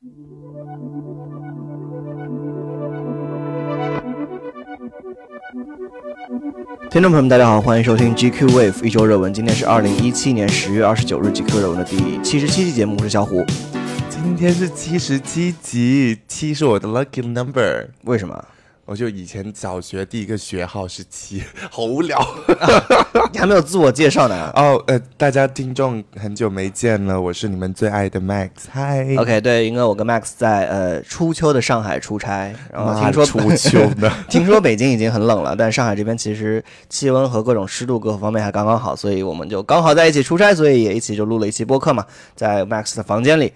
[0.00, 0.12] 听
[7.02, 9.34] 众朋友们，大家好，欢迎收听 GQ Wave 一周热文。
[9.34, 13.44] 今天是二零一七年十月二十九日，GQ 热文的第七十七期节目，我是小虎。
[14.08, 17.88] 今天是七十七集，七是我的 lucky number。
[18.04, 18.44] 为什么？
[18.88, 22.18] 我就以前小学第一个学号是七， 好无聊。
[23.30, 24.50] 你还没有自我介绍呢。
[24.54, 28.48] 哦，呃，大家听众很久没见了，我是你们最爱的 Max。
[28.70, 29.06] 嗨。
[29.18, 43.52] OK，对，因为我跟 Max 在呃初秋的上海出差，然后听说初秋呢， 听说北京已经很冷了，但上海这边其实气温和各种湿度各方面还刚刚好，所以我们就刚好在一起出差，所以也一起就录了一期播客嘛，在 Max 的房间里。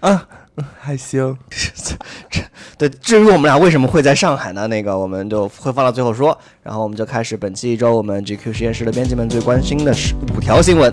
[0.00, 0.26] 啊，
[0.78, 1.36] 害羞。
[2.78, 4.66] 对，至于我们俩为什么会在上海呢？
[4.66, 6.36] 那个我们就会放到最后说。
[6.62, 10.90] 然后我们就开始本期一周我们 GQ 实验室的编辑们最关心的十五条新闻。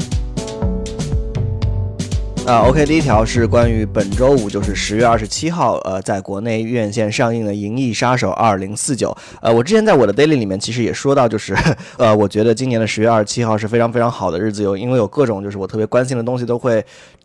[2.46, 9.10] 啊，OK，第一条是关于本周五，就是十月二十七号，呃，在国内院线上映的《银翼杀手二零四九》。
[9.42, 11.54] 呃，我之前在我的 daily 里面其实也说到，就是
[12.00, 16.82] 呃，我觉得今年的十月二十七号是非常非常好的日子，有因为有各种就是我特别关心的东西都会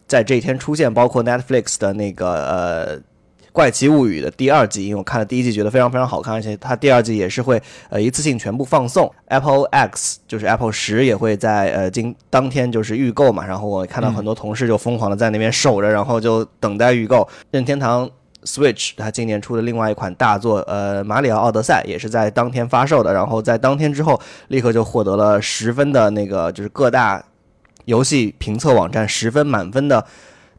[0.06, 3.00] 在这一天出现，包括 Netflix 的那个呃。
[3.54, 9.12] 怪奇物语的第二季，因为我看了第一季，觉得非常非常好看，而且它第二季也是会呃一次性全部放送。
[9.26, 17.28] Apple X 就是 Apple 十也会在呃今当天就是预购嘛，然后我看到很多同事就疯狂的在那边守着，然后就等待预购。
[17.50, 18.08] 任天堂
[18.44, 27.22] Switch 它今年出的另外一款大作呃马里奥奥德赛也是在当天发售的，然后在当天之后立刻就获得了十分的那个就是各大
[27.84, 30.06] 游戏评测网站十分满分的。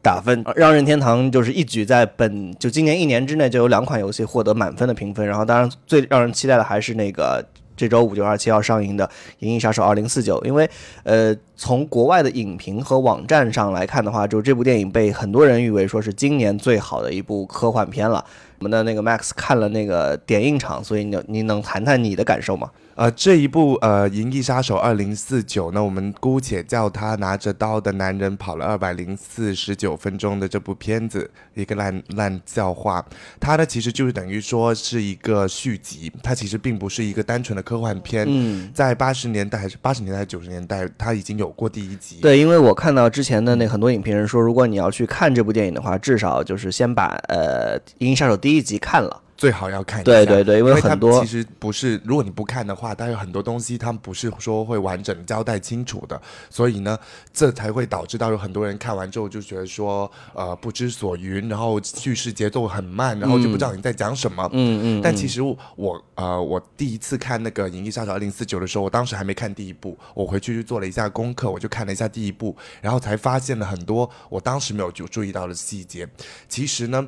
[0.01, 7.41] 打分让任天堂就是一举在本就今年一年之内就有两款游戏获得满分的评分，然后当然最让人期待的还是那个
[7.77, 9.07] 这周五就二七号上映的
[9.39, 10.69] 《银翼杀手二零四九》，因为
[11.03, 18.25] 呃从国外的影评和网站上来看的话，就这部电影被很多人誉为说是今年最好的一部科幻片了。
[18.63, 22.71] 我们的那个 Max 看了那个点映场，所以你你能谈谈你的感受吗？
[22.95, 33.03] 呃，这一部呃《银翼杀手二零四九》呢，我们姑且叫他拿着刀的男人跑了二百零四十九分钟的这部片子，一个烂烂笑话。
[33.39, 38.25] 它呢，其实就是等于说是一个续集，它其实并不是一个单纯的科幻片。
[38.29, 42.19] 嗯，在八十年代还是八十年代九十年代，它已经有过第一集。
[42.21, 49.21] 对，因为我看到之前的那很多影评人说，如果你要去看这部电影的话，至少就是先把呃《银翼杀手》第一集看了。
[49.35, 56.97] 最好要看一下，对对对，因为很多其实不是，如果你不看的话，它有很多东西，他们不是说会完整交代清楚的，所以呢，
[57.33, 64.47] 这才会导致到有很多人看完之后就觉得说，呃，不知所云，然后叙事节奏很慢，然后就不知道你在讲什么。
[64.53, 65.01] 嗯嗯。
[65.03, 76.07] 但其实我呃，我第一次看那个《银翼杀手二零四九》的时候，我当时还没看第一部，我回去去做了一下功课，我就看了一下第一部，然后才发现了很多我当时没有就注意到的细节。
[76.47, 77.05] 其实呢。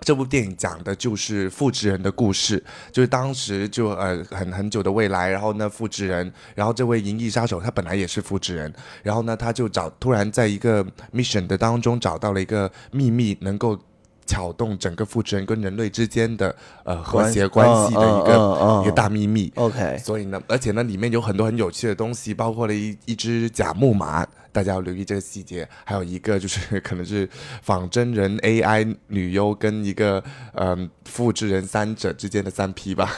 [0.00, 8.72] 这部电影讲的就是复制人的故事，就是当时就呃很很久的未来，然后呢复制人，然后这位银翼杀手他本来也是复制人，
[9.02, 13.78] 然后呢他就找突然在一个 mission 的当中找到了一个秘密，能够
[14.24, 16.54] 撬动整个复制人跟人类之间的
[16.84, 19.52] 呃和谐关系的一个一个大秘密。
[19.56, 24.26] OK，所以呢，而且呢里面有很多很有趣的东西，包括了一一只假木马。
[24.58, 27.28] 大家要留意这个细节，还有一个就是 可能是
[27.62, 30.20] 仿真人 AI 女优跟一个
[30.54, 33.08] 嗯、呃、复制人三者之间的三 P 吧，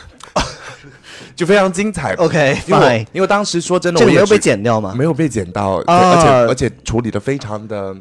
[1.34, 2.12] 就非常精彩。
[2.16, 4.94] OK，因为因为当时说真的，我没有被剪掉吗？
[4.94, 6.10] 没有被剪到，啊。
[6.10, 7.96] 而且而且处理的非常的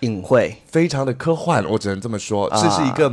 [0.00, 2.62] 隐晦，非常的科幻，我只能这么说，啊。
[2.62, 3.08] 这是一个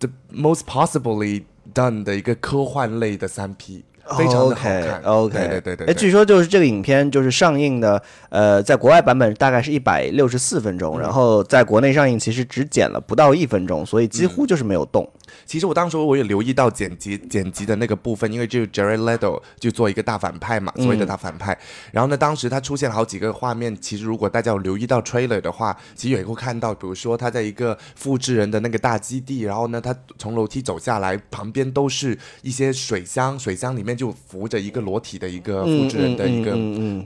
[0.00, 3.84] the most possibly done 的一个科幻类的三 P。
[4.10, 5.86] 非常的好看 OK，对对对对。
[5.86, 15.08] 哎，据说就是这个影片就是上映的，呃，在国外版本大概是一百六十四分钟，然后在国内上映其实只剪了不到一分钟，所以几乎就是没有动。
[15.46, 21.56] 其实我当时我也留意到剪辑剪辑的那个部分，因为就 Jared Leto 就做一个大反派嘛，所谓的大反派。
[21.90, 36.52] 然后呢，当时他出现了好几个画面，其实如果大家有留意到 trailer 的话，其实也会看到，比如说他在一个复制人的那个大基地，然后呢，他从楼梯走下来，旁边都是一些水箱，水箱里面就扶着一个裸体的一个复制人的一个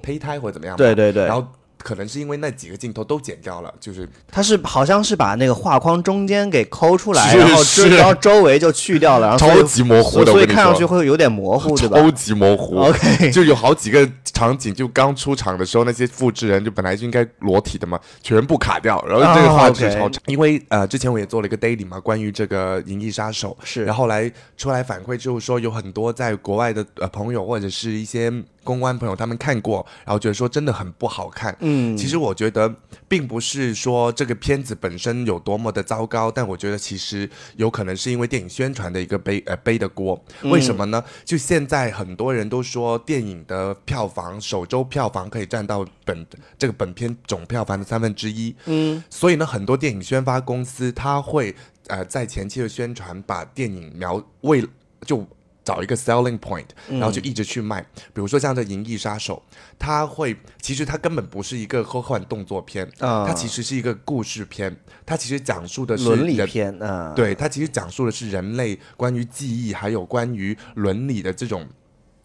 [0.02, 0.76] 胚胎或者怎么样。
[0.76, 1.24] 对对对。
[1.24, 1.46] 然后。
[1.78, 7.62] 可能是因为那几个镜头都剪掉了，就是他是好像是把那个画框中间给抠出来，然后
[7.96, 12.00] 然后周围就去掉了，然后超级模糊的，所以看上去会有点模糊，对吧？
[12.00, 12.76] 超级模糊。
[12.78, 20.20] OK，就有好几个场景，就刚出场的时候，那些复制人就本来就应该裸体的嘛，全部卡掉，然后这个画质超差。
[20.26, 28.32] 因为呃，之前我也做了一个 daily 嘛，关于这个《银翼杀手》，是，然后来出来反馈就是说，有很多在国外的呃朋友或者是一些。
[28.66, 31.56] 公关朋友他们看过，然后觉得说真的很不好看。
[31.60, 32.74] 嗯，其实我觉得
[33.06, 40.20] 并不是说这个片子本身有多么的糟糕，但我觉得其实有可能是因为电影宣传的一个背呃背的锅。
[40.42, 41.02] 为什么呢？
[41.24, 46.26] 就现在很多人都说电影的票房首周票房可以占到本
[46.58, 48.54] 这个本片总票房的三分之一。
[48.64, 51.54] 嗯，所以呢，很多电影宣发公司它会
[51.86, 54.66] 呃在前期的宣传把电影描为
[55.06, 55.24] 就。
[55.66, 57.82] 找一个 selling point，然后就一直去卖。
[58.14, 59.42] 比如说像这《银翼杀手》，
[59.76, 64.74] 它会其实它根本不是一个科幻动作片，啊它其实是一个故事片，
[65.04, 71.66] 它其实讲述的是伦理人片啊，对，它其实讲述的是人类关于记忆还有关于伦理的这种。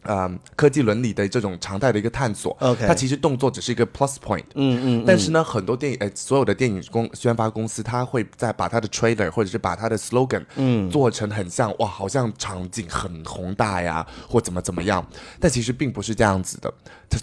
[0.04, 2.56] 呃，科技伦理的这种常态的一个探索。
[2.60, 10.90] OK 它其实动作只是一个 plus point，嗯嗯，但是呢，很多电影，呃，所有的电影公宣发公司，它会在把它的 trailer 或者是把它的 slogan，嗯。
[10.90, 15.06] 做成很像哇，好像场景很宏大呀，或怎么怎么样，
[15.40, 16.74] 但其实并不是这样子的。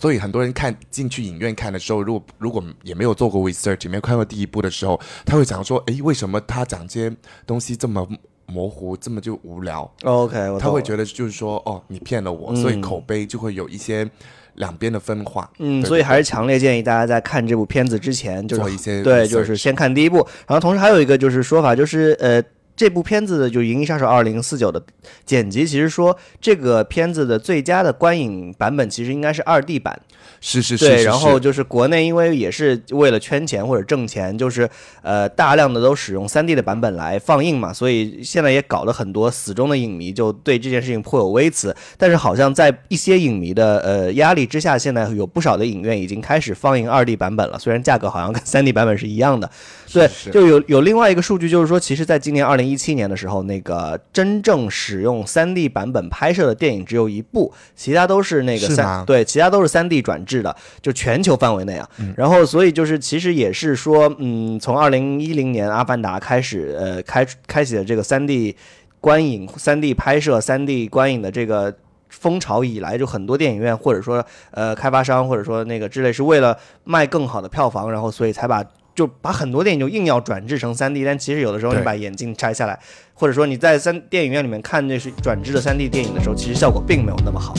[0.00, 7.16] 所以很多人看进去影院看的时候，如果如果也没有做过 research，也没有看过第一部的时候，他会想说，诶，为什么他讲这些
[7.46, 8.06] 东西这么
[8.48, 14.08] 模糊，这么就无聊？OK，他会觉得就是说，哦，你骗了我，所以口碑就会有一些
[14.54, 15.50] 两边的分化。
[15.58, 20.16] 嗯，对所以还是强烈建议大家在看这部片子之前，就是做一些对，就是先看第一部，
[20.46, 22.42] 然后同时还有一个就是说法，就是呃。
[22.78, 24.80] 这部片子的就《银翼杀手二零四九》的
[25.26, 30.00] 剪辑，其实说这个片子的最佳的观影版本其实应该是二 D 版，
[30.40, 34.70] 是是是对，然后就是国内因为也是为了圈钱或者挣钱，就是
[35.02, 41.74] 呃大量的都使用 3D 的版本来放映嘛，所以现在也搞了很多死忠的影迷就对这件事情颇有微词。
[41.96, 49.50] 但是好像在一些影迷的呃压力之下，现在有不少的影院已经开始放映 2D 版本了，虽然价格好像跟 3D 版本是一样的。
[49.92, 61.88] 对，是就有有另外一个数据，就是说，其实，在今年二零一七年的时候，那个真正使用三 D 版本拍摄的电影只有一部，其他都是那个三对，其他都是三 D 转制的，就全球范围内啊。
[61.98, 68.54] 嗯然后，所以就是其实也是说，嗯，从二零一零年《阿凡达》开始，呃，开开启了这个三 D
[69.00, 71.74] 观影、三 D 拍摄、三 D 观影的这个。
[72.10, 78.64] 风潮以来，就很多电影院或者说呃开发商或者说那个之类，是为了卖更好的票房，然后所以才把
[78.98, 82.76] 就把很多电影就硬要转制成三 D，但其实有的时候你把眼镜拆下来，
[83.14, 87.54] 或者说你在三电影院里面看那是转制的三 D 电影的时候，其实效果并没有那么好。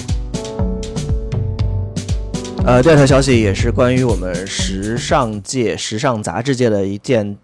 [2.66, 7.38] 呃，第二条消息也是关于我们时尚界、时尚杂志界的一件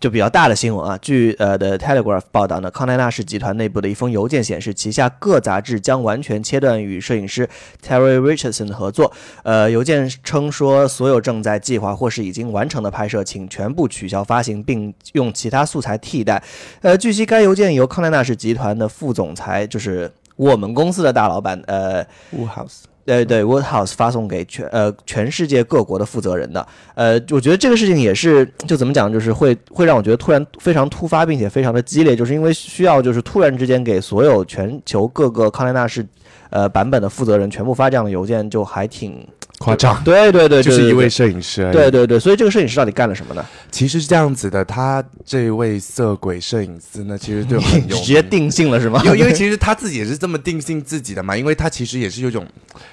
[0.00, 0.98] 就比较大的新闻啊。
[0.98, 7.48] 据呃的 Telegraph 报道呢，康奈纳氏集团内部的一封邮件显示，旗下各杂志将完全切断与摄影师
[7.84, 9.12] Terry Richardson 的合作。
[9.42, 16.42] 呃，邮件称说，所有正在计划或是已经完成的拍摄，请全部取消发行，并用其他素材替代。
[16.82, 22.04] 呃，据悉，该邮件由康奈纳氏集团的副总裁，就是我们公司的大老板，呃。
[22.34, 26.68] Woodhouse 对对，Woodhouse 发送给全呃全世界各国的负责人的。
[26.94, 36.06] 呃，我觉得这个事情也是，就怎么讲，就是会会让我觉得突然非常突发，并且非常的激烈，就是因为需要就是突然之间给所有全球各个康奈纳市
[36.50, 39.26] 呃版本的负责人全部发这样的邮件，就还挺
[39.58, 41.68] 夸张，对对对，就是一位摄影师。
[41.72, 43.44] 对对对，所以这个摄影师到底干了什么呢？
[43.70, 47.58] 其实是这样子的，他这位色鬼摄影师呢，其实就
[47.88, 48.22] 直接。
[48.28, 49.00] 定性了是吗？
[49.04, 52.46] 因为因为其实他自己也是这么定性自己的嘛，因为他其实也是有一种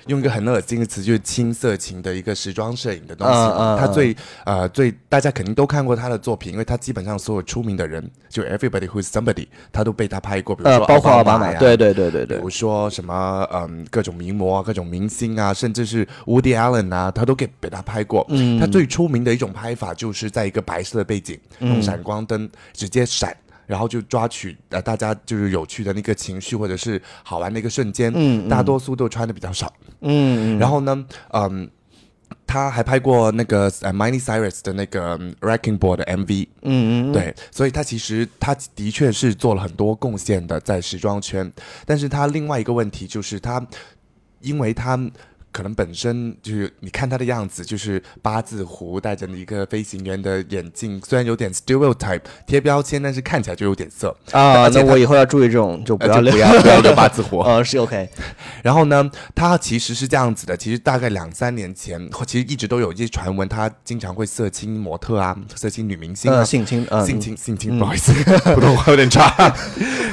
[0.07, 3.33] 用一个很恶心的词，就是轻色情的一个时装摄影的东西。
[3.33, 4.15] 嗯嗯他最
[4.45, 16.07] 呃最大家肯定都看过他的作品，因为他基本上所有出名的人，就 everybody who's somebody，他都被他拍过，比如呃，说包括奥巴马，呀，对对对对对，比如说什么嗯各种名模啊、各种明星啊，甚至是
[16.55, 18.25] Woody Allen 啊，他都给被他拍过。
[18.29, 23.35] 嗯他最出名的一种拍法就是在一个白色的背景，嗯用闪光灯直接闪。
[23.67, 29.73] 然后就抓取呃大家就是有趣的那个情绪或者是好玩的一个瞬间，嗯嗯大多数都穿的比较少。
[30.01, 31.67] 嗯，嗯然后呢，嗯，
[32.45, 41.51] 他还拍过那个呃 Miley Cyrus 的那个嗯 Wrecking Ball 的 MV，嗯嗯，对，所以他其实他的确是做了很多贡献的在时装圈，
[41.87, 43.65] 但是他另外一个问题就是他，
[44.41, 45.09] 因为他。
[45.55, 54.13] 可能本身就是你看他的样子，就是八字胡，戴着一个飞行员的眼镜，虽然有点 stereotype 贴标签，但是看起来就有点色。
[54.31, 57.39] 啊，那我以后要注意这种，就不呃要就不要不要留 八字胡。
[57.39, 58.09] 呃，是 OK，
[58.63, 68.11] 然后呢，他其实是这样子的，其实大概两三年前，其实一直都有一些传闻，他经常会色情模特啊，色情女明星啊，呃，性侵，嗯，性侵性侵，不好意思，
[68.53, 69.55] 普通话有点差。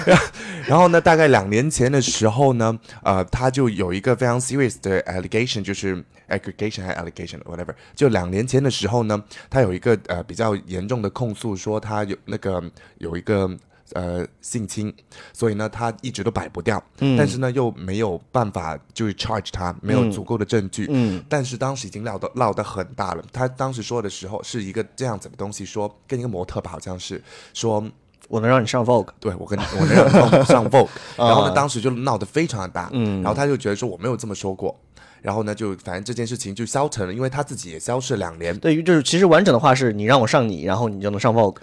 [0.65, 5.32] 然后呢，大概两年前的时候呢，呃，他就有一个非常 serious 的 allegation，
[5.63, 5.97] 就是
[6.29, 12.63] aggregation 还是 allegation whatever，就两年前的时候呢，他有一个呃比较严重的控诉，说他有那个
[12.99, 13.51] 有一个
[13.95, 14.93] 呃性侵，
[15.33, 16.83] 所以呢他一直都摆不掉，
[17.17, 21.25] 但是呢又没有办法就是 charge 他，没有足够的证据，嗯。
[21.29, 23.25] 但是当时已经闹得闹得很大了。
[23.33, 27.23] 他当时说的时候是一个这样子的东西，说跟一个模特吧，好像是
[27.55, 27.83] 说。
[28.29, 33.21] 我能让你上 Vogue，对我跟我能让你上上 Vogue， 然后呢，啊当时就闹得非常的大，嗯。
[33.21, 34.75] 然后他就觉得说我没有这么说过，
[35.23, 41.57] 然后呢，就反正这件事情就消沉了，因为他自己也消失了两年，对于就是其实完整的话是你让我上你，然后你就能上 Vogue。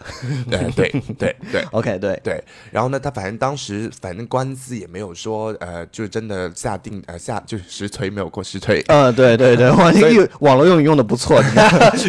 [0.50, 1.62] 对对对对。
[1.72, 11.44] OK，对，对，然后呢，他反正当时反正官司也没有说呃，就真的下定呃下就是实锤没有过实锤，嗯，对对对，哇，这 所以个网络用语用的不错，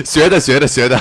[0.04, 1.00] 学的学的学的，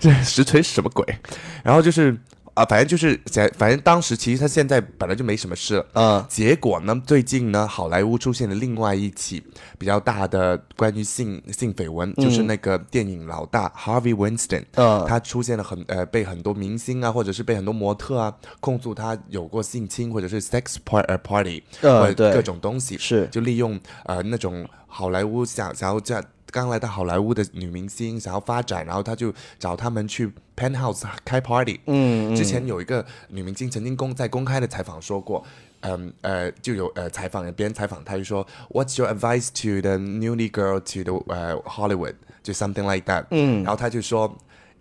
[0.00, 1.06] 这实锤是什么鬼？
[1.62, 2.16] 然后就是
[2.54, 5.86] 啊、反正就是反反正当时其实他现在本来就没什么事了。
[5.94, 7.02] 嗯结果呢？
[7.04, 9.42] 最近呢，好莱坞出现了另外一起
[9.78, 26.22] 比较大的关于性性绯闻，就是那个电影老大 Harvey Weinstein，嗯他出现了很呃被很多明星啊，或者是被很多模特啊控诉他有过性侵或者是 sex party，或者各种东西，是就利用呃那种好莱坞想想要这样
[26.54, 31.80] 刚来到好莱坞的女明星想要发展，然后他就找他们去 penthouse 开 party。
[31.86, 35.44] 嗯之前有一个女明星曾经公在公开的采访说过。
[35.80, 42.14] 嗯呃，就有呃采访别人采访他就说，What's your advice to the newly girl to the 呃 Hollywood？
[42.42, 43.26] 就 something like that。
[43.32, 44.34] 嗯然后他就说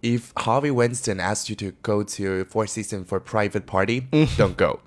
[0.03, 4.03] ，If Harvey Weinstein asks you to go to Four Seasons for a private party,
[4.37, 4.81] don't go。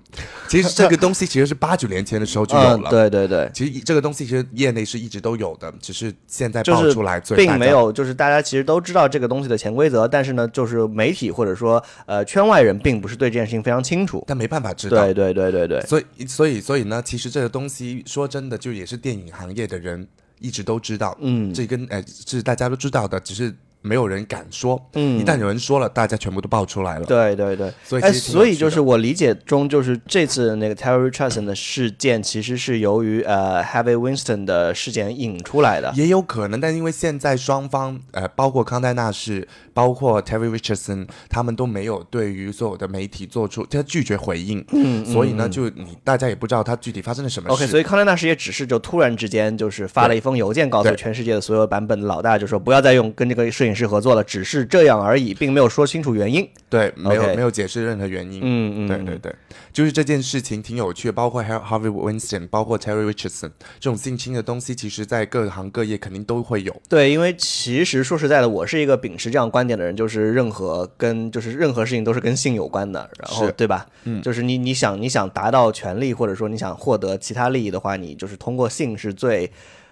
[0.47, 2.89] 其实这个东西其实是八九年前的时候就有 嗯，了。
[2.89, 3.51] 对对对。
[3.53, 14.23] 其实这个东西其实业内是一直都有的，只是现在就是爆出来，并没有，就是大家其实都知道这个东西的潜规则，但是呢，就是媒体或者说呃圈外人并不是对这件事情非常清楚。
[14.25, 15.03] 但没办法知道。
[15.03, 20.07] 对对对对对，所以所以所以呢，其实这个东西说真的，就也是电影行业的人
[20.39, 23.53] 一直都知道，嗯这跟呃是大家都知道的，只是
[23.87, 24.79] 没有人敢说。
[24.93, 27.05] 嗯一旦有人说了，大家全部都爆出来了。
[27.05, 35.91] 对对对，哎，所以其实挺有所以就是我理解中，就是这次那个 Terry Richardson 的事件，其实是由于呃 Harvey Winston 的事件引出来的。
[35.95, 47.63] 也有可能，但因为现在双方，呃，包括康泰纳是，包括 Terry Richardson，他们都没有对于所有的媒体做出，他拒绝回应，嗯，所以呢，就你大家也不知道他具体发生了什么事。
[47.63, 56.49] OK，所以康奈纳是也只是就突然之间就是发了一封邮件，告诉全世界的所有版本的老大，就说不要再用跟这个摄影师合作了，只是这样而已，并没有说清楚原因。
[56.69, 58.41] 对，没有没有解释任何原因。
[58.43, 59.33] 嗯嗯，对对对，
[59.71, 66.75] 就是这件事情挺有趣的，包括 Har- Harvey Weinstein，包括 Terry Richardson 这种性侵的东西，其实在各行各业肯定都会有。
[66.89, 73.85] 对，因为其实说实在的，我是一个秉持这样观点的人，就是任何跟就是任何事情都是跟性有关的，然后对吧？
[74.03, 79.49] 嗯，就是你你想你想达到权利，或者说你想获得其他利益的话，你就是通过性是最，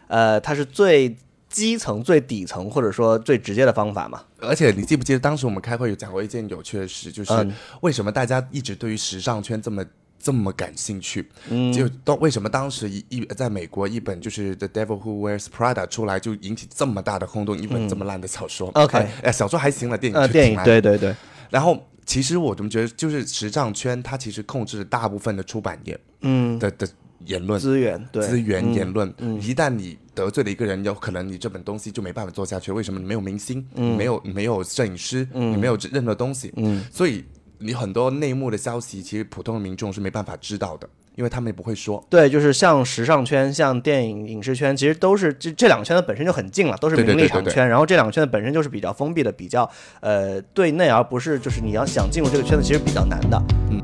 [0.08, 1.16] 呃，它是最
[1.56, 4.22] 基层、最底层或者说最直接的方法嘛。
[4.42, 7.54] 而且你记不记得当时我们开会有讲过一件有趣的事，就是嗯。
[7.82, 9.86] 为什么大家一直对于时尚圈这么
[10.20, 11.30] 这么感兴趣？
[11.50, 18.70] 嗯，就当为什么当时一一在美国一本就是《The Devil Who Wears Prada》出来就引起这么大的轰动，一本这么烂的小说。
[18.74, 20.82] OK 哎，哎小说还行了，电影电影挺烂的。
[20.82, 21.16] 对对对，
[21.50, 26.88] 然后其实我怎么觉得，就是时尚圈它其实控制了大部分的出版业嗯，的的
[27.26, 27.60] 言论。
[27.60, 32.72] 资源对资源嗯言论，嗯一旦你得罪了一个人，有可能你这本东西就没办法做下去。
[32.72, 33.00] 为什么？
[33.00, 37.24] 你没有明星，嗯没有没有摄影师，你没有任何东西，嗯所以
[37.58, 42.06] 你很多内幕的消息，其实普通的民众是没办法知道的，因为他们也不会说。
[42.10, 47.68] 对，就是像时尚圈、像电影影视圈，其实都是这这两个圈子本身就很近了，都是名利对对对场圈。
[47.68, 49.70] 然后这两个圈子本身就是比较封闭的，比较
[50.02, 53.42] 呃对内，而不是就是你要想进入这个圈子，其实比较难的。
[53.72, 53.82] 嗯。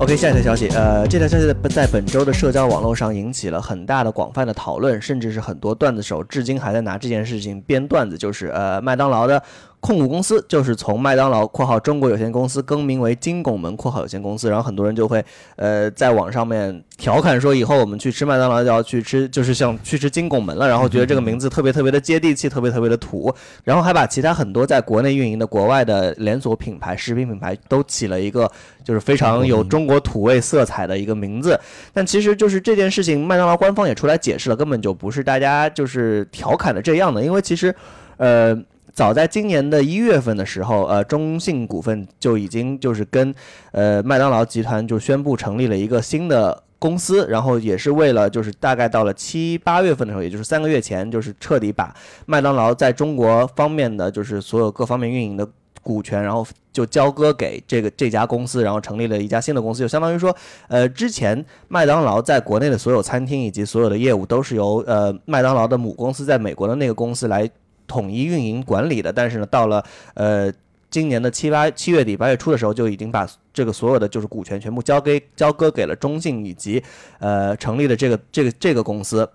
[0.00, 9.42] OK，下一条消息，呃，这条消息在本周的社交网络上引起了很大的广泛的讨论，甚至是很多段子手至今还在拿这件事情编段子，就是呃，麦当劳的
[9.80, 23.32] 控股公司就是从麦当劳（括号中国有限公司）更名为金拱门（括号有限公司），然后很多人就会呃在网上面调侃说，以后我们去吃麦当劳就要去吃，就是像去吃金拱门了，然后觉得这个名字特别特别的接地气，特别特别的土，
[23.62, 28.50] 然后还把其他很多在国内运营的国外的连锁品牌、食品品牌都起了一个
[28.82, 31.58] 就是非常有中国土味色彩的一个名字，
[31.92, 37.72] 但其实就是这件事情，麦当劳官方也出来解释了，根本就不是大家就是调侃的这样的，因为其实，
[38.16, 38.60] 呃。
[38.98, 43.32] 早在今年的一月份的时候，呃，中信股份就已经就是跟
[43.70, 51.94] 呃麦当劳集团就宣布成立了一个新的公司，然后也是为了就是大概到了七八月份的时候，也就是三个月前，就是彻底把
[52.26, 55.48] 麦当劳在中国方面的就是所有各方面运营的
[55.80, 60.34] 股权，然后就交割给这个这家公司，然后成立了一家新的公司，就相当于说，
[60.66, 67.48] 呃，之前麦当劳在国内的所有餐厅以及所有的业务都是由呃麦当劳的母公司在美国的那个公司来
[67.88, 70.52] 统一运营管理的，但是呢，到了呃。
[70.90, 76.82] 今年的七八七月底八月初的时候就已经把这个所有的就是股权全部交给交割给了中信以及
[77.18, 79.30] 呃成立的这个这个这个公司。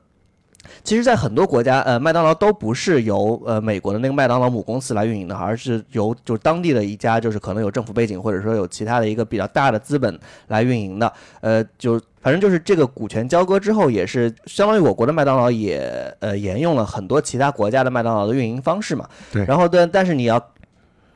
[0.83, 11.11] 其实，在很多国家，呃，麦当劳都不是由呃美国的那个麦当劳母公司来运营的，而是由就是当地的一家就是可能有政府背景或者说有其他的一个比较大的资本来运营的。
[11.41, 19.07] 呃，就反正就是这个股权交割之后，也是相当于我国的麦当劳也呃沿用了很多其他国家的麦当劳的运营方式嘛。
[19.31, 19.45] 对。
[19.45, 20.43] 然后，但但是你要。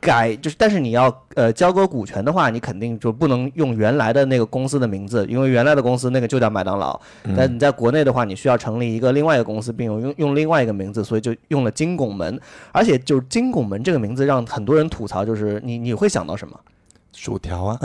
[0.08, 6.98] 改就是，但是你要呃交割股权的话，你肯定就不能用原来的那个公司的名字，因为原来的公司那个就叫麦当劳。
[7.36, 12.40] 但你在国内的话，你需要成立一个另外一个公司，并用用另外一个名字，所以就用了金拱门。
[12.72, 16.58] 而且就是金拱门这个名字让很多人吐槽，就是你你会想到什么？
[17.12, 17.80] 薯条啊？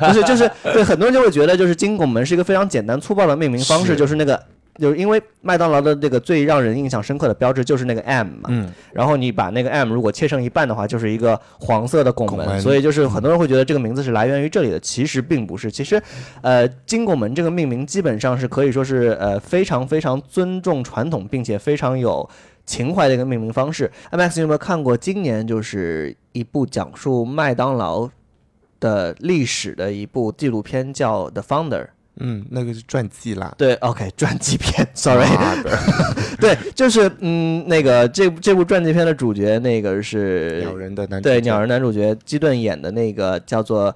[0.00, 4.42] 不是，就是对很多人就会觉得，就是金拱门是一个非常简单粗暴的命名方式，就是那个。
[4.78, 15.70] 就是因为麦当劳的这个最让人印象深刻的标志就是那个 M 嘛，嗯，然后你把那个 M 如果切成一半的话，就是一个黄色的拱门，所以就是很多人会觉得这个名字是来源于这里的，其实并不是。
[15.70, 16.02] 其实，
[16.42, 22.28] 呃，金拱门这个命名基本上是可以说是呃非常非常尊重传统，并且非常有
[22.66, 23.90] 情怀的一个命名方式。
[24.10, 28.10] Max 有没有看过今年就是一部讲述麦当劳
[28.80, 31.84] 的历史的一部纪录片，叫《The Founder》？
[32.20, 33.52] 嗯，那个是传记啦。
[33.58, 35.26] 对，OK， 传记片，Sorry。
[36.38, 43.94] 对，就是嗯，那个这这部传记片的主角，那个是鸟人的男对鸟人男主角基顿演的那个叫做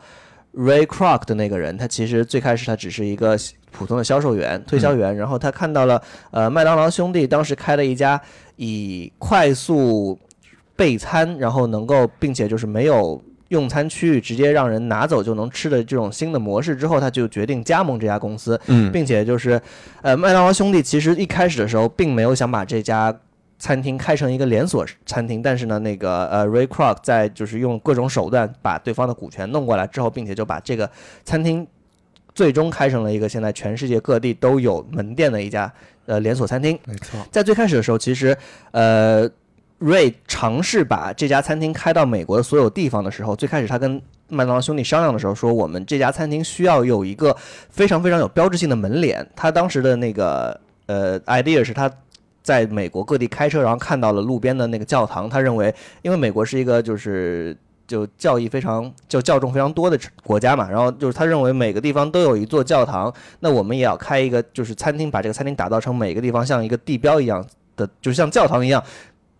[0.55, 3.39] Ray Kroc 的那个人，他其实最开始他只是一个
[3.71, 8.21] 普通的销售员、推销员，然后他看到了呃麦当劳兄弟当时开了一家
[8.57, 10.19] 以快速
[10.75, 13.23] 备餐，然后能够并且就是没有。
[13.49, 18.61] 用餐区域直接让人拿走就能吃的这种新的模式之后，他就决定加盟这家公司，
[18.93, 19.61] 并且就是，
[20.02, 23.14] 呃，麦当劳兄弟其实一开始的时候并没有想把这家
[23.59, 30.90] 餐厅开成一个连锁餐厅，但是呢，那个呃，Ray Kroc 在就是用各种手段把对方的股权弄过来之后，并且就把这个
[31.25, 31.67] 餐厅
[32.35, 35.73] 最终开成了一个现在全世界各地都有门店的一家
[36.05, 36.78] 呃连锁餐厅。
[36.85, 38.37] 没错，在最开始的时候，其实
[38.73, 39.31] 呃。
[39.79, 47.35] 瑞尝试把这家餐厅开到美国的所有地方的时候，最开始他跟麦当劳兄弟商量的时候说，我们这家餐厅需要有一个
[47.71, 49.27] 非常非常有标志性的门脸。
[49.37, 51.91] 他当时的那个呃 idea 是他
[52.43, 68.83] 在美国各地开车，然后看到了路边的那个教堂，他认为，因为美国是一个就是就教义非常就教众非常多的国家嘛，然后就是他认为每个地方都有一座教堂，那我们也要开一个就是餐厅，把这个餐厅打造成每个地方像一个地标一样的，就像教堂一样。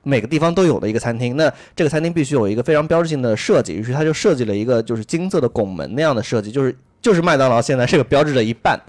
[0.09, 8.81] 每个地方都有的一个餐厅，那这个餐厅必须有一个非常标志性的设计，于是他就设计了一个就是金色的拱门那样的设计，就是就是麦当劳现在这个标志的一半，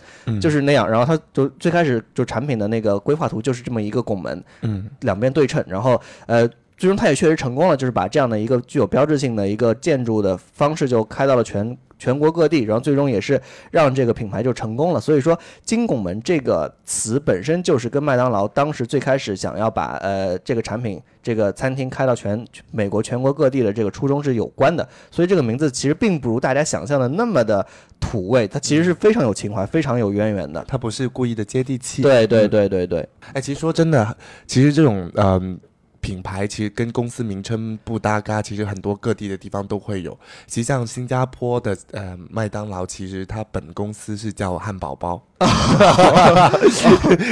[0.41, 0.89] 就是那样。
[0.89, 11.77] 然后他就最开始就产品的那个规划图就是这么一个拱门，嗯，两边对称，然后呃，最终他也确实成功了，就是把这样的一个具有标志性的一个建筑的方式就开到了全。
[12.01, 13.37] 全国各地，然后最终也是
[13.71, 15.01] 让这个品牌就成功了。
[15.01, 24.87] 所以说，金拱门这个词本身就是跟麦当劳当时最开始想要把呃这个产品、这个餐厅开到全美国全国各地的这个初衷是有关的。
[25.11, 27.67] 所以这个名字其实并不如大家想象的那么的
[27.99, 30.63] 土味，它其实是非常有情怀、非常有渊源的。
[30.69, 32.01] 它不是故意的接地气。
[32.01, 33.05] 对对对对对。
[33.33, 35.59] 哎，其实说真的，其实这种嗯。
[36.01, 40.17] 品牌其实跟公司名称不搭嘎，其实很多各地的地方都会有。
[40.47, 45.21] 其实像新加坡的呃麦当劳，其实它本公司是叫汉堡包，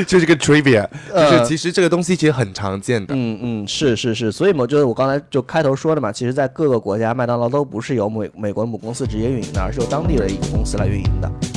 [0.07, 3.13] 就是个 trivia，就是其实这个东西其实很常见的。
[3.15, 11.56] 嗯嗯，是是是，所以嘛，就是我刚才就开头说的嘛，其实，在各个国家，麦当劳都不是由美美国母公司直接运营的，而是由当地的一个公司来运营的。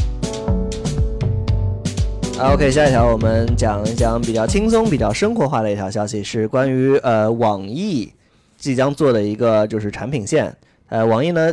[2.43, 8.11] OK，下一条我们讲一讲比较轻松、比较生活化的一条消息，是关于呃网易
[8.57, 10.57] 即将做的一个就是产品线。
[10.89, 11.53] 呃，网易呢，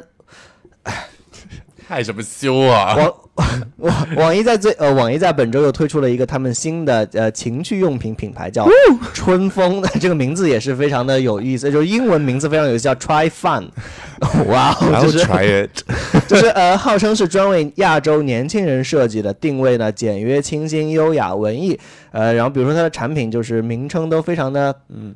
[1.87, 2.95] 害什么羞啊？
[2.95, 3.13] 网
[3.77, 8.67] 网网易在最呃，网易在本周又推出了一个他们新的呃情趣用品品牌，叫
[9.13, 9.81] 春风。
[10.01, 13.69] 这个名字也是非常的有意思，就是英文名字非常有意思，叫 Try Fun。
[14.49, 15.83] 哇，就是 Try It，
[16.27, 21.79] 就是呃，号称是专为亚洲年轻人设计的，定位呢简约、清新、优雅、文艺。
[22.11, 25.15] 呃，然后比如说它的产品就是名称都非常的嗯。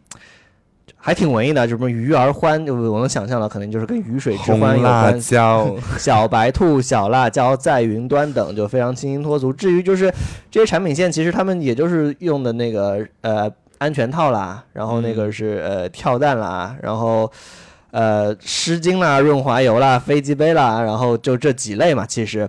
[1.04, 5.20] 还挺文艺的，就什么鱼儿欢，就我能想象到，可能就是跟鱼水之欢有关。
[5.98, 9.52] 小白兔、小辣椒在云端等，就非常清新脱俗。
[9.52, 10.14] 至于就是
[10.52, 17.32] 这些产品线，其实他们也就是用的那个呃安全套啦，然后那个是呃跳蛋啦，然后
[17.90, 22.48] 呃湿巾啦、润滑油啦、飞机杯啦，然后就这几类嘛，其实。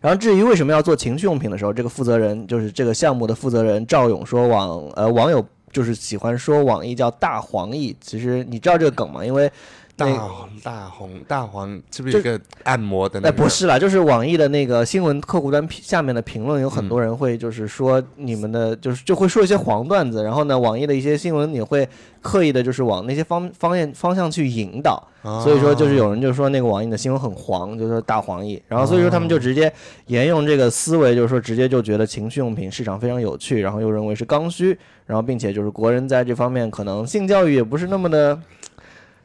[0.00, 5.44] 然后至于为什么要做情趣用品的时候，这个负责人就是这个项目的负责人赵勇说，网呃网友。
[5.76, 9.22] 就是喜欢说网易叫大黄易，其实你知道这个梗吗？
[9.22, 9.52] 因为
[9.96, 16.88] 大红大红大黄是不是有一个按摩的那哎，不是啦，就是网易的那个新闻客户端下面的评论，有很嗯。
[16.88, 21.88] 多人会就是说你们的，就是就会说一些黄段子，然后呢，网易的一些新闻你会
[22.20, 25.40] 刻意的，就是往那些方方面方向去引导，啊。
[25.40, 29.72] 所以说就是有人就说那个网易的新闻很黄，就是说大黄易，然后所以说他们就直接
[30.08, 38.38] 沿用这个思维，就是说直接就觉得情趣用品市场非常有趣，然后又认为是刚需，然后并且就是国人在这方面可能性教育也不是那么的。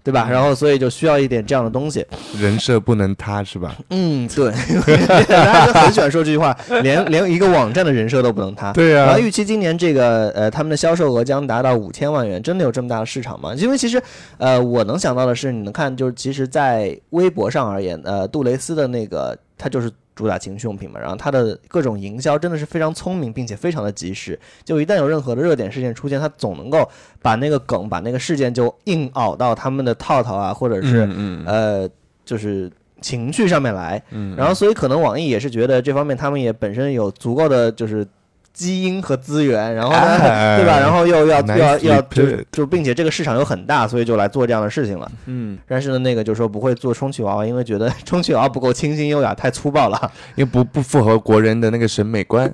[0.03, 0.27] 对吧？
[0.29, 2.05] 然后所以就需要一点这样的东西。
[2.39, 3.75] 人设不能塌是吧？
[3.89, 4.51] 嗯，对，
[5.25, 8.71] 大家都很喜欢说这句话，连连一个网站的人设都不能塌。
[8.73, 13.53] 对啊然后预期今年这个呃他们的销售额将达到五千万元，真的有这么大的市场吗？
[13.55, 14.01] 因为其实
[14.37, 19.91] 呃我能想到的是，你能看就是其实，在微博上而言，呃杜蕾斯的那个他就是。
[20.15, 24.39] 主打情趣用品嘛，然后它的各种营销真的是非常聪明，并且非常的及时。
[24.63, 26.87] 就一旦有任何的热点事件出现，它总能够
[27.21, 31.89] 把那个梗、把那个事件就硬熬到他们的套套啊，或者是、嗯呃，
[32.25, 34.01] 就是情绪上面来。
[34.11, 38.05] 嗯然后，所以可能网易也是觉得这方面他们也本身有足够的就是
[38.53, 40.79] 基因和资源，然后呢，哎对吧？
[40.79, 45.11] 然后又要又要 Nicely 要就就，并且这个市场又很大，所以就来做这样的事情了。
[45.25, 52.53] 嗯，但是呢，那个就说不会做充气娃娃，因为觉得 充气娃娃不够清新优雅，太粗暴了，因为不不符合国人的那个审美观。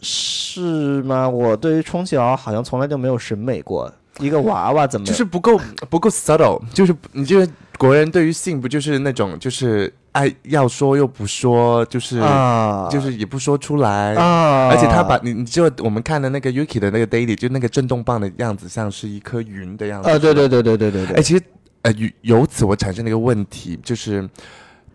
[0.00, 1.28] 是吗？
[1.28, 14.14] 我对于充气娃娃好像从来就没有审美过，一个娃娃怎么就是不够不够 subtle，就是你就是国人对于性不就是那种就是爱要说又不说，就是、啊，就是也不说出来。
[14.14, 20.08] 啊，而且他把你，你就我们看的那个 Yuki 的那个 Daily，就那个震动棒的样子，像是一颗云的样子。
[20.08, 21.42] 啊，对对对对对对对，哎，其实
[21.82, 24.26] 呃，由由此我产生了一个问题，就是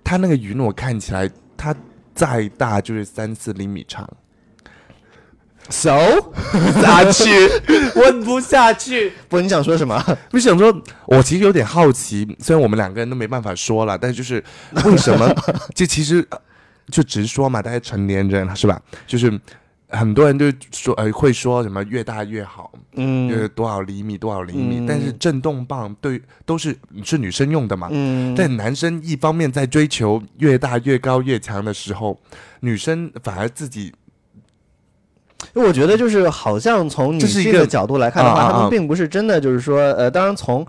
[0.04, 1.76] 它那个云，我看起来它
[2.16, 4.10] 再大就是三四厘米长，
[5.70, 5.98] so
[6.82, 7.30] 下去
[7.96, 9.14] 问不下去。
[9.30, 10.04] 不，你想说什么？
[10.32, 10.74] 我想说，
[11.06, 14.44] 我其实有点好奇，虽然我们两个人都没办法说了，但就是
[14.86, 15.34] 为什么？
[15.74, 16.38] 就其实呃
[16.90, 18.82] 就直说嘛，大家成年人是吧？
[19.08, 19.40] 就是
[19.90, 32.20] 很多人就说呃会说什么越大越好，嗯就是多少厘米多少厘米，嗯但是震动棒对都是是女生用的嘛，嗯，但男生一方面在追求越大越高越强的时候，
[32.62, 33.94] 女生反而自己
[35.54, 40.66] 因为我觉得就是好像从女性的角度来看的话，他们并不是真的就是说，呃，当然从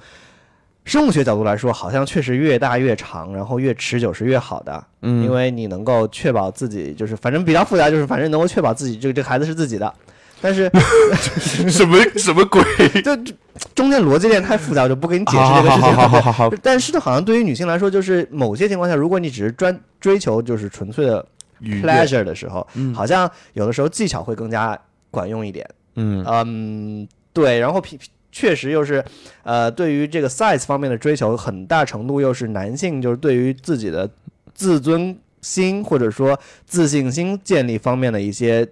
[0.85, 9.93] 生物学角度来说，好像确实越大越长，然后越持久是越好的，嗯因为你能够确保自己就是反正比较复杂，就是反正能够确保自己这个这个孩子是自己的。
[10.41, 10.69] 但是
[11.71, 12.61] 什么什么鬼？
[13.01, 13.33] 就 就
[13.77, 16.51] 中间逻辑链太复杂，我就不给你解释这个事情好好好好。
[16.61, 21.25] 但是，好像对于女性来说，就是某些情况下，如果你只是专追求就是纯粹的
[21.63, 24.79] pleasure 的时候，嗯好像有的时候技巧会更加
[25.11, 25.69] 管用一点。
[25.97, 27.99] 嗯嗯，对，然后皮
[28.31, 29.05] 确实又是，
[29.43, 34.09] 呃，对于这个 size 方面的追求，很大程度又是男性就是对于自己的
[34.55, 38.67] 自尊心或者说自信心建立方面的一些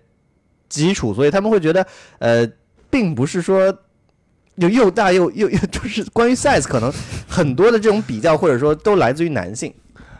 [0.69, 1.87] 基础，所以他们会觉得，
[2.19, 2.51] 呃，
[2.91, 3.77] 并不是说。
[4.61, 6.93] 就又大又又又就是关于 size，可能
[7.27, 9.73] 很多的这种比较或者说都来自于男性，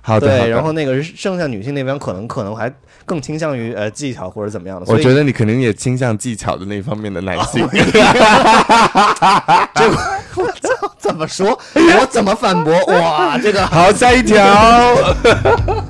[0.03, 2.73] 好的，对，然后那个剩下女性那边可能可能还
[3.05, 7.69] 更倾向于呃技巧或者怎么样的，我觉得你肯定也倾向技巧的那方面的男性。
[9.75, 9.89] 这
[10.37, 11.59] 我操怎么说？
[11.75, 12.73] 我怎么反驳？
[12.87, 14.37] 哇，这个好，下一条。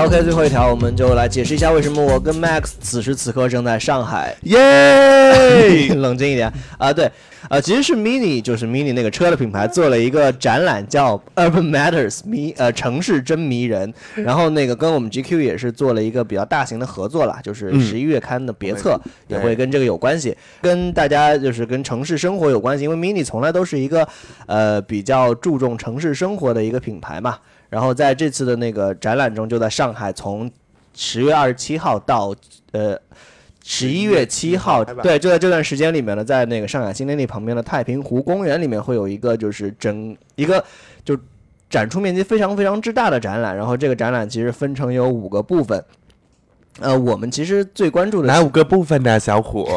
[0.00, 4.34] 来 OK，最后一条，我们就来解释一下为什么我跟 Max 此时此刻正在上海。
[4.44, 5.92] 耶！
[5.94, 7.10] 冷静一点啊，对，
[7.50, 13.92] 呃，其实是 Mini，就是 Mini 那个车的品牌做了一个展览，叫 Urban Matters 迷呃城市真迷人。
[14.14, 24.08] 然后那个跟我们 GQ 也是做了一个比较大型的合作啦，就是嗯十一月刊的别册也会跟这个有关系，跟大家就是跟城市生活有关系，因为 Mini 从来都是一个
[24.46, 27.36] 呃比较注重城市生活的一个品牌嘛。
[27.70, 30.50] 然后在这次的那个展览中，就在上海，从
[30.94, 32.34] 十月二十七号到
[32.72, 32.98] 呃
[33.64, 40.62] 十一月七号，对，就在这段时间里面呢，在那个上海新天地旁边的太平湖公园里面会有一个就是整一个
[41.04, 41.16] 就
[41.70, 45.82] 展出面积非常非常之大的展览，然后这个展览其实分成有五个部分。
[46.80, 49.68] 呃，我们其实最关注的哪五个部分呢，小虎？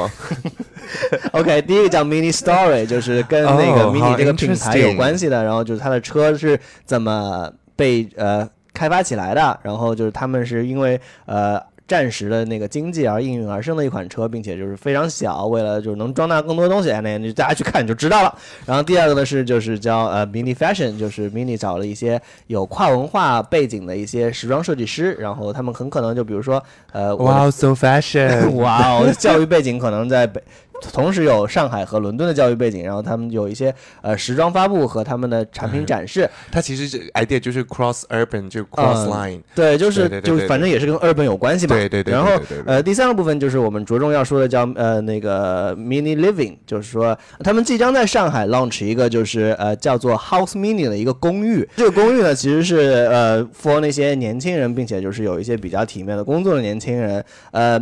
[1.34, 5.43] OK，第一个叫 Mini Story，就是跟那个哦 Mini 这个品牌有关系的。
[5.43, 11.62] 然后就是它的车是怎么被呃开发起来的，然后就是他们是因为呃。
[11.86, 18.34] 战时的那个经济而应运而生的一款车，并且就是非常小，为了就是能装纳更多东西，那就大家去看就知道了。
[18.66, 28.50] 然后第二个呢是就是叫呃 Mini Fashion，就是 Mini 找了一些有跨文化背景的一些时装设计师，然后他们很可能就比如说呃，Wow，so fashion！
[28.56, 30.42] 哇哦，教育背景可能在北
[30.91, 36.30] 同时有上海和伦敦的教育背景，然后他们有一些呃时装发布和他们的产品展示。
[36.52, 41.76] 它其实是 idea 就是 cross urban 就 cross line，、对，就是就反正也是跟 urban 有关系嘛。
[41.76, 42.32] 对对对然后
[42.65, 51.67] 呃，第三个部分就是我们着重要说的叫呃那个 mini living，就是说他们即将在上海 launch 一个就是呃叫做 house mini 的一个公寓。
[51.76, 52.78] 这个公寓呢其实是
[53.12, 57.80] 呃 for 那些年轻人，并且就是有一些比较体面的工作的年轻人，呃。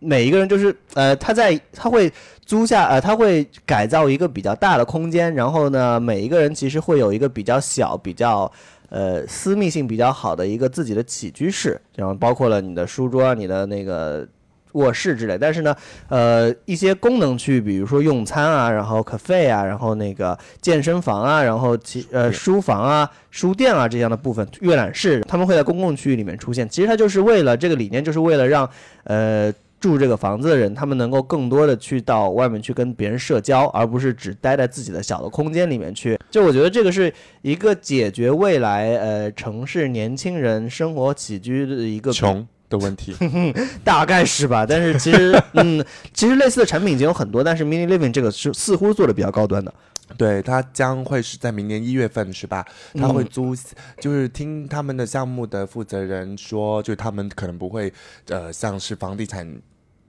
[0.00, 2.12] 每一个人就是呃，他在他会
[2.46, 8.50] 租下呃，他会改造一个比较大的空间，然后呢，每一个人其实会有一个比较小、比较
[8.90, 14.26] 呃私密性比较好的一个自己的起居室，然后包括了你的书桌、你的那个
[14.72, 15.36] 卧室之类。
[15.36, 15.74] 但是呢，
[16.08, 26.68] 呃，一些功能区，比如说用餐啊，然后 cafe 啊，然后那个健身房啊，然后其呃书房啊、书店啊这样的部分，阅览室，他们会在公共区域里面出现。
[26.68, 28.70] 其实它就是为了这个理念，就是为了让
[29.02, 29.52] 呃。
[29.80, 36.18] 住这个房子的人，他们能够更多的去到外面去跟别人社交，而不是只待在自己的小的空间里面去。
[36.30, 37.12] 就我觉得这个是
[37.42, 43.14] 一个解决未来呃城市年轻人生活起居的一个穷的问题。
[43.84, 44.66] 大概是吧。
[44.66, 49.72] 但是其实嗯，其实类似的产品已经有很多，但是 Mini Living 这个是似乎做的比较高端的。
[50.16, 52.64] 对，它将会是在明年一月份，是吧？
[52.94, 53.54] 他会嗯租，
[54.00, 57.92] 就是听他们的项目的负责人说，就是他们可能不会，
[58.28, 59.60] 呃，像是房地产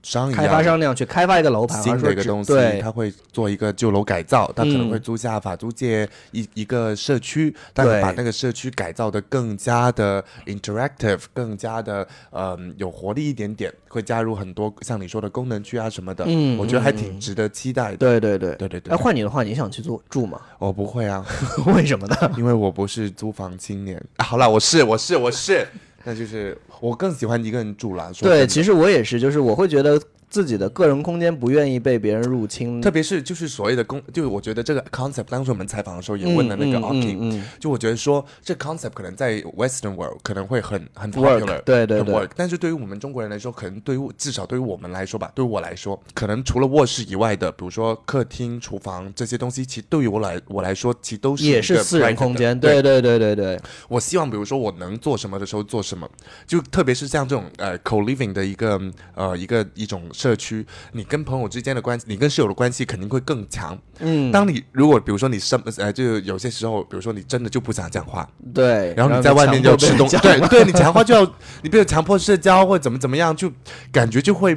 [0.02, 8.02] 商开发商那样去开发一个楼盘，新的一个东西，他会做一个旧楼改造，他可能嗯会租下法租界一一个社区，但是对。
[8.02, 17.96] 把那个社区改造的更加的 interactive，更加的嗯有活力一点点，会加入很多像你说的功能区啊什么的，嗯我觉得还嗯挺值得期待的。
[17.96, 18.54] 对对对。
[18.54, 18.94] 对对对。
[18.94, 20.40] 哎，换你的话，你想去住住吗？
[20.58, 21.24] 我不会啊，
[21.74, 22.16] 为什么呢？
[22.36, 24.02] 因为我不是租房青年。
[24.16, 25.66] 啊、好了，我是我是我是，
[26.04, 28.10] 那就是我更喜欢一个人住了。
[28.20, 37.44] 对，其实我也是，就是我会觉得自己的个人空间不愿意被别人入侵，特别是就是所谓的公，就是我觉得这个 concept，当时我们采访的时候也问了那个嗯 Oking，、嗯嗯。
[37.58, 42.14] 就我觉得说这 concept 可能在 Western world 可能会很很 Work，popular，很对对对。
[42.14, 52.80] work，但是对于我们中国人来说，可能对于至少对于我们来说吧，对于我来说，可能除了卧室以外的，比如说客厅、厨房这些东西，其实对于我来我来说，其实都是也是私人空间，对。
[52.80, 56.08] 对对对对对，我希望，比如说我能做什么的时候做什么，
[56.46, 58.80] 就特别是像这种呃 co living 的一个
[59.14, 63.78] 呃一个一种社区，你跟朋友之间的关系，你跟室友的关系肯定会更强。
[64.00, 71.22] 嗯，当你如果比如说你生呃，就有些时候，比如说你真的就不想讲话，对，然后你在外面就吃东，西，对对，你讲话就要
[71.62, 73.50] 你比如强迫社交或者怎么怎么样，就
[73.90, 74.54] 感觉就会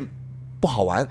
[0.60, 1.08] 不好玩。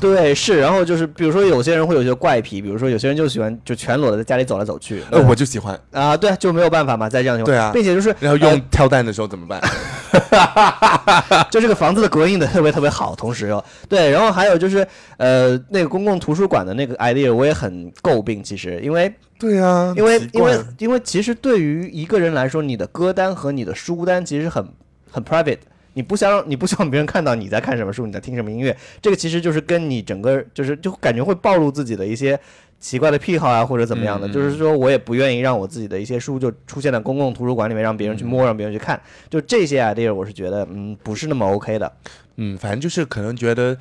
[0.00, 5.78] 对是，然后就是比如说有些人会有些怪癖，比如说有些人就喜欢就全裸的在家里走来走去，呃，我就喜欢。
[5.92, 9.60] 啊对，就没有办法嘛，在这样情况，对啊并且就是然后用跳蛋的时候怎么办？
[11.50, 14.86] 就这个房子的隔音的特别特别好，同时又对，然后还有就是
[15.18, 24.66] 呃那个公共图书馆的那个 idea 我也很诟病，其实因为对啊，因为因为因为其实对于一个人来说，你的歌单和你的书单其实很
[25.10, 25.58] 很 private。
[25.94, 32.38] 你不想让你不希望别人看到你在看什么书，你在听什么音乐，这个其实就是跟你整个就是就感觉会暴露自己的一些
[32.80, 34.28] 奇怪的癖好啊，或者怎么样的。
[34.28, 39.00] 就是说我也不愿意让我自己的一些书就出现在公共图书馆里面，让别人去摸，让别人去看。
[39.28, 41.92] 就这些 idea，我是觉得嗯不是那么 OK 的。
[42.36, 43.76] 嗯，反正就是可能觉得，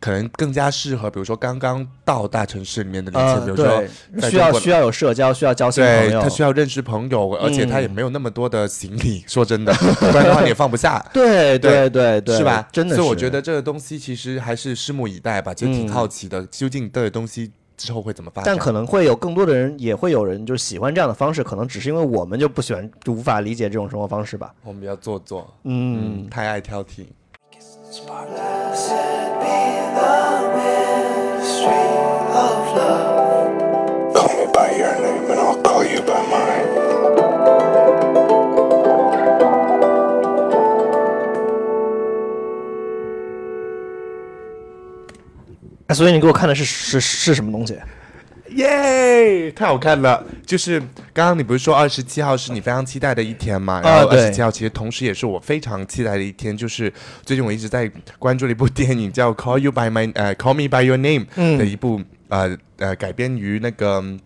[0.00, 6.28] 可能更加适合，比如说刚刚到大城市里面的年轻人，呃，比如说需要需要有社交，需要交新朋友对他。
[6.28, 11.04] 需要认识朋友，而且他也嗯没有那么多的行李，说真的， 不然的话你也放不下。
[11.12, 12.68] 对对对对，是吧？
[12.70, 13.02] 真的是。
[13.02, 18.54] 所以我觉得这个东西其实还是拭目以待吧，其实挺嗯好奇的，究竟这个东西之后会怎么发展？
[18.54, 24.54] 但可能会有更多的人，也会有人就喜欢这样的方式，可能只是因为我们就不喜欢，就无法理解这种生活方式吧。
[24.62, 27.06] 我们比较做作，嗯嗯，，太爱挑剔。
[29.98, 30.04] Be
[30.58, 31.88] the mystery
[32.44, 34.14] of love.
[34.14, 36.68] Call me by your name and I'll call you by mine.
[45.88, 47.78] 哎所以你给我看的是是是什么东西？
[48.50, 50.22] 耶太好看了！
[50.46, 50.82] 就是
[51.18, 53.80] 刚刚你不是说二十七号是你非常期待的一天嘛？
[53.82, 56.92] 然后二对十七号其实同时也是我非常期待的一天，就是
[57.24, 61.26] 最近我一直在关注的一部电影叫《Call You by My》呃，《Call Me by Your Name》
[61.56, 64.00] 的一部、呃呃改编于那个。
[64.00, 64.20] 嗯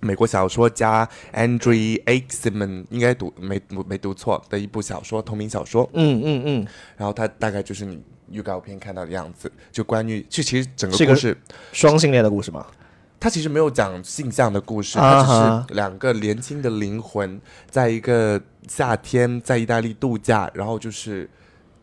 [0.00, 5.90] 美国小说家 Andrew Aximan 应该读没没读错的一部小说，同名小说。
[5.92, 11.36] 嗯嗯嗯，然后它大概就是你预告片看到的样子，就关于就其实整个故事，
[11.72, 12.64] 双性恋的故事吗？
[13.20, 21.28] 它其实没有讲性向的故事，它啊哈只是两个年轻的灵魂在一个夏天在意大利度假，然后就是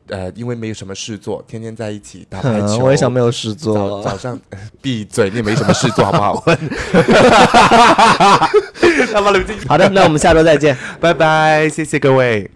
[0.07, 2.67] 呃，因为没有什么事做，天天在一起打排球。
[2.67, 4.01] 嗯我也想没有事做。
[4.03, 6.43] 早上呃 闭嘴，你也没什么事做，好不好？
[9.67, 10.77] 好的，那我们下周再见。
[10.99, 12.49] 拜拜，谢谢各位。